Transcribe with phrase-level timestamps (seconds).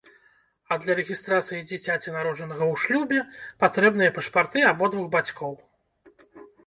[0.75, 3.19] А для рэгістрацыі дзіцяці, народжанага ў шлюбе,
[3.65, 5.53] патрэбныя пашпарты абодвух бацькоў.